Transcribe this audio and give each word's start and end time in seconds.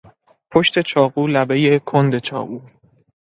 پشت 0.51 0.79
چاقو، 0.81 1.27
لبهی 1.27 1.79
کند 1.79 2.17
چاقو 2.19 2.61